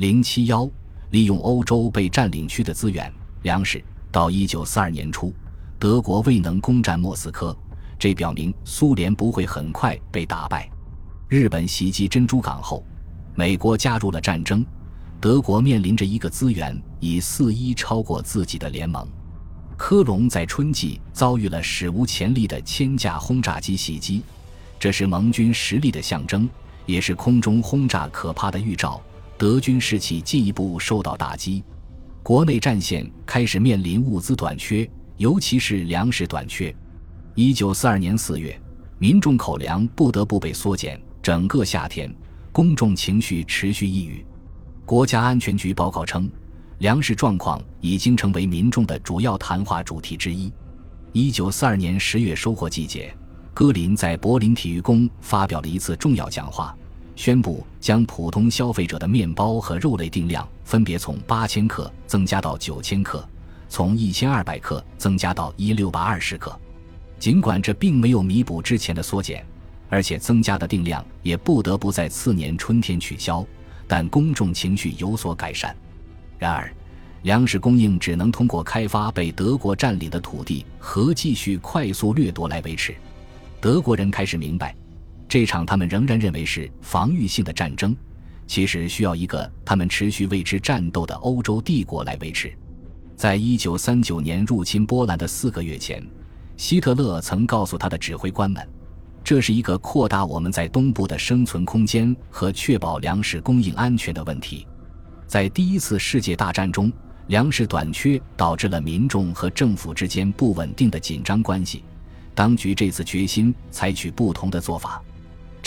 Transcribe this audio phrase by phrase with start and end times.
[0.00, 0.66] 零七幺，
[1.10, 3.12] 利用欧洲被占领区的资源、
[3.42, 3.84] 粮食。
[4.10, 5.30] 到一九四二年初，
[5.78, 7.54] 德国未能攻占莫斯科，
[7.98, 10.66] 这表明苏联不会很快被打败。
[11.28, 12.82] 日本袭击珍珠港后，
[13.34, 14.64] 美国加入了战争，
[15.20, 19.06] 德国面临着一个资源以四一超过自己的联盟。
[19.76, 24.22] 科隆在春季遭遇了史无前例的千架轰炸机袭击，
[24.78, 26.48] 这是盟军实力的象征，
[26.86, 28.98] 也是空中轰炸可怕的预兆。
[29.40, 31.64] 德军士气进一步受到打击，
[32.22, 34.86] 国内战线开始面临物资短缺，
[35.16, 36.76] 尤其是粮食短缺。
[37.34, 38.60] 一九四二年四月，
[38.98, 42.14] 民众口粮不得不被缩减，整个夏天，
[42.52, 44.22] 公众情绪持续抑郁。
[44.84, 46.30] 国家安全局报告称。
[46.80, 50.52] 粮食状况已经成为民众的主要谈话主题之一。
[51.12, 53.14] 一九四二年十月收获季节，
[53.54, 56.76] 戈林在柏林体育宫发表了一次重要讲话，
[57.20, 63.22] 宣布将普通消费者的面包和肉类定量分别从八千克增加到九千克，
[63.68, 66.58] 从一千二百克增加到一六八二十克。
[67.18, 69.44] 尽管这并没有弥补之前的缩减，
[69.90, 73.44] 而且增加的定量也不得不在次年春天取消，
[73.86, 75.76] 但公众情绪有所改善。
[76.38, 76.72] 然而，
[77.24, 82.94] 粮食供应只能通过开发被德国占领的土地和继续快速掠夺来维持。
[83.60, 84.74] 德国人开始明白，
[85.30, 87.96] 这场他们仍然认为是防御性的战争，
[88.48, 92.52] 其实需要一个他们持续为之战斗的欧洲帝国来维持。
[93.14, 96.04] 在一九三九年入侵波兰的四个月前，
[96.56, 98.68] 希特勒曾告诉他的指挥官们
[99.22, 104.66] ：“这是一个扩大我们在东部的生存空间和确保粮食供应安全的问题。”
[105.28, 106.92] 在第一次世界大战中，
[107.28, 111.84] 粮食短缺导致了民众和政府之间不稳定的紧张关系。
[112.34, 115.00] 当局这次决心采取不同的做法。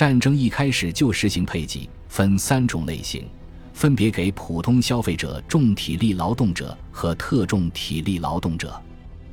[0.03, 3.25] 战争一开始就实行配给，分三种类型，
[3.71, 8.77] 分别给普通消费者、重体力劳动者和特重体力劳动者。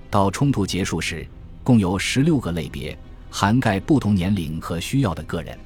[0.09, 1.27] 到冲突结束时，
[1.65, 2.97] 共有十六个类别，
[3.33, 5.59] 涵盖不同年龄和需要的个人，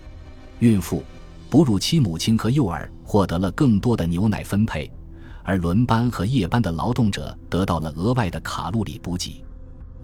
[0.60, 1.04] 孕妇。
[1.50, 4.90] 哺乳期母亲和幼儿获得了更多的牛奶分配，
[5.42, 9.44] 而轮班和夜班的劳动者得到了额外的卡路里补给。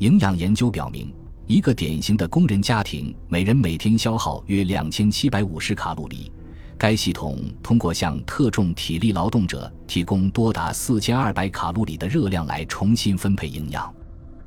[0.01, 1.11] 营养研究表明，
[1.51, 6.31] 一个典型的工人家庭每人每天消耗约两千七百五十卡路里。
[6.79, 13.93] 该系统通过向特重体力劳动者提供多达四千二百卡路里的热量来重新分配营养。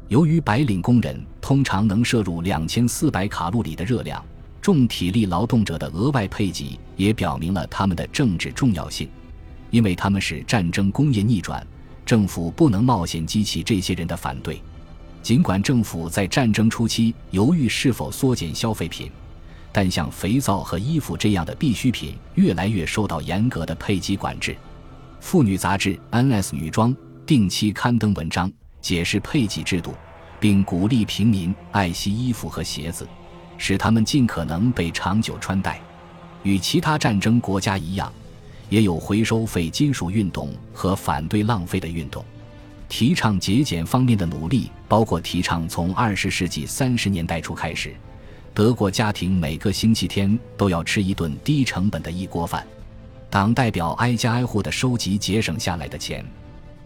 [0.07, 4.23] 由于白领工人通常能摄入两千四百卡路里的热量。
[4.61, 9.09] 重体力劳动者的额外配给也表明了他们的政治重要性，
[9.71, 11.67] 因为他们是战争工业逆转，
[12.05, 14.63] 政府不能冒险激起这些人的反对。
[15.23, 19.09] 尽管政府在战争初期犹豫是否缩减消费品，
[19.72, 24.53] 但像肥皂和衣服这样的必需品越来越受到严格的配给管制。
[25.22, 26.53] 妇女杂志《N.S.
[26.53, 26.94] 女装》
[27.25, 28.51] 定期刊登文章
[28.81, 29.94] 解释配给制度，
[30.41, 33.07] 并鼓励平民爱惜衣服和鞋子。
[33.57, 35.79] 使他们尽可能被长久穿戴。
[36.41, 38.12] 与其他战争国家一样，
[38.67, 42.25] 也有回收废金属运动和反对浪费的运动。
[42.89, 47.95] 提倡节俭方面的努力包括提倡从二十世纪三十年代初开始，
[48.53, 52.63] 德国家庭每个星期天都要吃一顿低成本的一锅饭。
[53.27, 56.23] 党代表挨家挨户地收集节省下来的钱，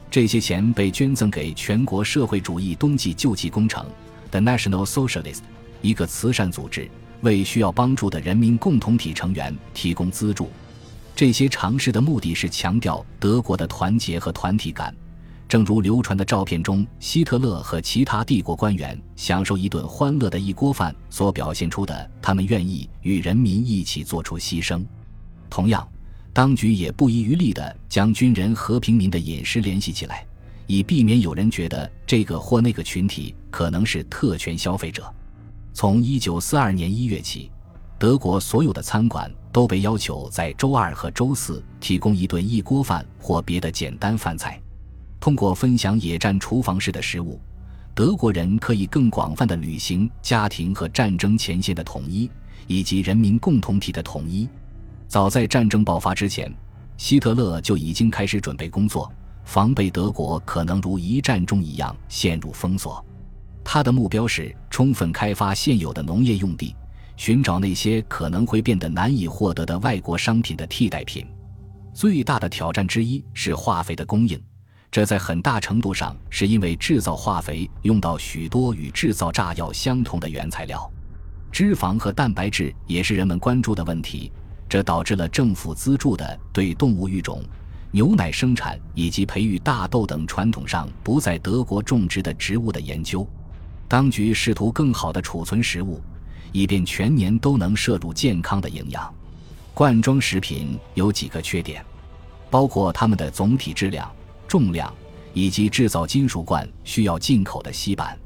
[0.10, 3.86] 这些钱被捐赠给全国社会主义冬季救济工程
[4.32, 5.42] （The National Socialist）。
[5.82, 10.50] 一个慈善组织为需要帮助的人民共同体成员提供资助，
[11.14, 14.96] 这些尝试的目的是强调德国的团结和团体感。
[15.48, 24.84] 正如流传的照片中，希特勒和其他帝国官员享受一顿欢乐的一锅饭所表现出的，他们愿意与人民一起做出牺牲。
[25.50, 25.88] 同样，
[26.34, 30.26] 当局也不遗余力地将军人和平民的饮食联系起来，
[30.66, 35.10] 以避免有人觉得这个或那个群体可能是特权消费者。
[35.74, 37.50] 从一九四二年一月起，
[37.98, 44.62] 德国所有的餐馆都被要求在周二和周四提供一顿一锅饭或别的简单饭菜。
[45.20, 47.40] 通过分享野战厨房式的食物，
[47.94, 52.30] 德国人可以更广泛的履行家庭和战争前线的统一，
[52.68, 54.48] 以及人民共同体的统一。
[55.08, 56.54] 早在战争爆发之前，
[56.98, 59.12] 希特勒就已经开始准备工作，
[59.46, 63.04] 防备德国可能如一战中一样陷入封锁。
[63.64, 66.76] 他的目标是充分开发现有的农业用地，
[67.16, 71.26] 寻找那些可能会变得难以获得的外国商品的替代品。
[71.94, 74.42] 最大的挑战之一是化肥的供应，
[74.90, 80.90] 这在很大程度上是因为制造化肥用到许多与制造炸药相同的原材料。
[81.52, 84.32] 脂肪和蛋白质也是人们关注的问题，
[84.68, 87.44] 这导致了政府资助的对动物育种、
[87.92, 93.28] 牛奶生产以及培育大豆等传统上不在德国种植的植物的研究。
[93.88, 96.02] 当局试图更好地储存食物，
[96.52, 99.14] 以便全年都能摄入健康的营养。
[99.74, 101.84] 罐装食品有几个缺点，
[102.50, 104.12] 包括它们的总体质量、
[104.48, 104.94] 重量
[105.34, 108.18] 以及制造金属罐需要进口的锡板。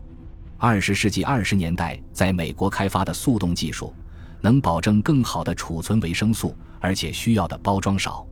[0.58, 3.94] 二十世纪二十年代在美国开发的速冻技术，
[4.40, 8.26] 能保证更好的储存维生素，而且需要的包装少。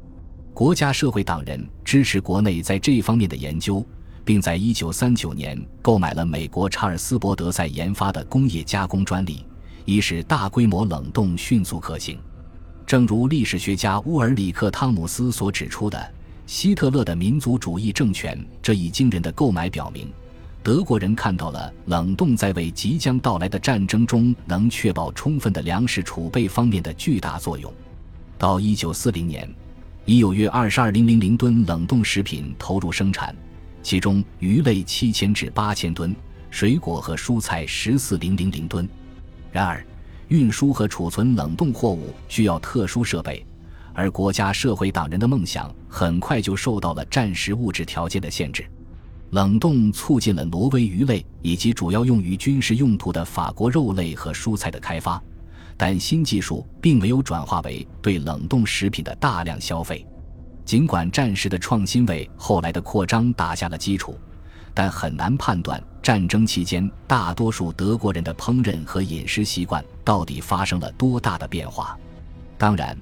[0.53, 3.85] 国家社会党人支持国内在这方面的研究。
[4.25, 9.43] 并在1939年购买了美国查尔斯·伯德在研发的工业加工专利，
[9.85, 12.19] 以使大规模冷冻迅速可行。
[12.85, 16.13] 正如历史学家乌尔里克·汤姆斯所指出的，
[16.49, 20.11] 希特勒的民族主义政权这一惊人的购买表明，
[20.63, 27.71] 德国人看到了冷冻在为即将到来的战争中能确保充分的粮食储备方面的巨大作用。
[28.39, 29.47] 到1940年，
[30.05, 33.33] 已有约22,000吨冷冻食品投入生产。
[33.83, 36.15] 其中鱼类七千至八千吨，
[36.49, 38.89] 水果和蔬菜十四零零零吨。
[39.51, 39.85] 然而，
[40.29, 43.45] 运输和储存冷冻货物需要特殊设备，
[43.93, 48.65] 而国家社会党人的梦想很快就受到了战时物质条件的限制。
[49.31, 55.21] 冷冻促进了挪威鱼类以及主要用于军事用途的法国肉类和蔬菜的开发，
[55.77, 60.05] 但新技术并没有转化为对冷冻食品的大量消费。
[60.65, 64.17] 尽管战时的创新为后来的扩张打下了基础，
[64.73, 71.97] 但很难判断战争期间大多数德国人的烹饪和饮食习惯到底发生了多大的变化。
[72.57, 72.97] 当然，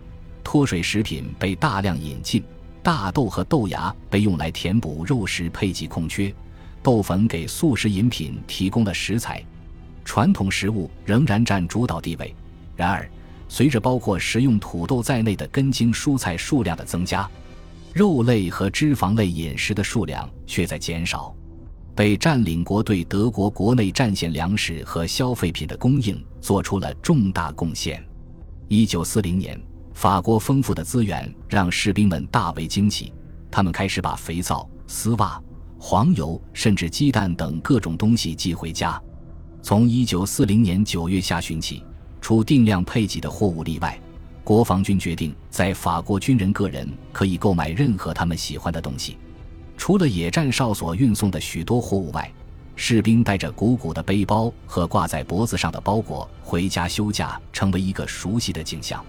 [0.50, 2.42] 脱水食品被大量引进，
[2.82, 6.34] 大豆和豆芽被用来填补肉食配给空缺，
[6.82, 9.44] 豆粉给速食饮品提供了食材，
[10.06, 12.34] 传统食物仍然占主导地位。
[12.78, 13.06] 然而，
[13.50, 17.30] 随着包括食用土豆在内的根茎蔬菜数量的增加，
[17.94, 21.36] 肉类和脂肪类饮食的数量却在减少，
[21.94, 28.02] 被占领国对德国国内战线粮食和消费品的供应做出了重大贡献。
[28.70, 29.62] 一九四零年，
[29.98, 33.12] 法国丰富的资源让士兵们大为惊奇，
[33.50, 35.42] 他们开始把肥皂、丝袜、
[35.80, 39.02] 黄油甚至鸡蛋等各种东西寄回家。
[39.64, 41.84] 从一九四零年九月下旬起，
[42.22, 44.00] 除定量配给的货物例外。
[44.44, 49.18] 国防军决定，在法国军人个人可以购买任何他们喜欢的东西。
[49.78, 52.32] 除了野战哨所运送的许多货物外，
[52.76, 59.04] 士兵带着鼓鼓的背包和挂在脖子上的包裹回家休假，成为一个熟悉的景象。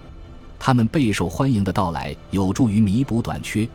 [0.59, 3.67] 他们备受欢迎的到来有助于弥补短缺，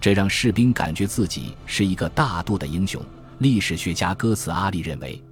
[0.00, 3.00] 这让士兵感觉自己是一个大度的英雄。
[3.38, 5.22] 历史学家戈茨阿利认为，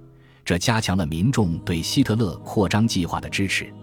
[0.45, 3.73] 这加强了民众对希特勒扩张计划的支持。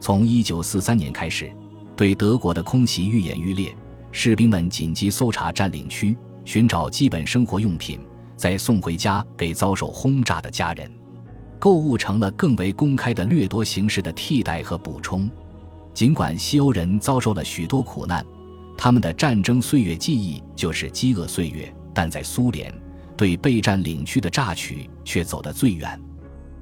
[0.00, 1.50] 从1943年开始，
[1.96, 3.74] 对德国的空袭愈演愈烈。
[4.12, 8.00] 士兵们紧急搜查占领区，寻找基本生活用品，
[8.34, 10.90] 再送回家给遭受轰炸的家人。
[11.58, 15.28] 购物成了更为公开的掠夺形式的替代和补充。
[15.96, 18.22] 尽管西欧人遭受了许多苦难，
[18.76, 22.70] 他们的战争岁月记忆就是饥饿岁月，但在苏联，
[23.16, 25.98] 对被占领区的榨取却走得最远。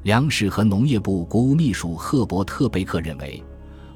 [0.05, 3.43] 粮食和农业部国务秘书赫伯特·贝克认为，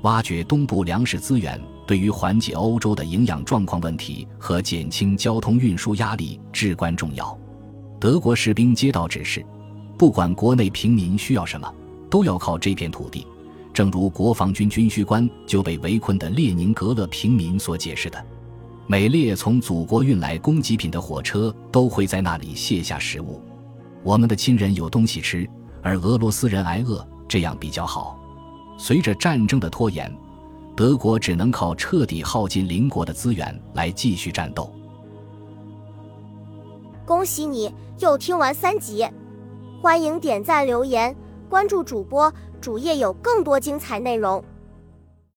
[0.03, 1.57] 挖掘东部粮食资源
[1.87, 7.39] 对于缓解欧洲的营养状况问题和减轻交通运输压力至关重要。
[8.01, 9.47] 德国士兵接到指示，
[9.97, 11.73] 不管国内平民需要什么，
[12.11, 13.25] 都要靠这片土地。
[13.79, 18.21] 正如国防军军需官就被围困的列宁格勒平民所解释的
[18.89, 23.41] ：“每列从祖国运来供给品的火车都会在那里卸下食物，
[24.03, 25.49] 我们的亲人有东西吃。”
[25.81, 28.19] 而俄罗斯人挨饿，这样比较好。
[28.77, 30.13] 随着战争的拖延，
[30.75, 34.75] 德国只能靠彻底耗尽邻国的资源来继续战斗。
[37.07, 39.07] 恭喜你又听完三集，
[39.81, 41.15] 欢迎点赞、留言、
[41.49, 44.45] 关注主播，主页有更多精彩内容。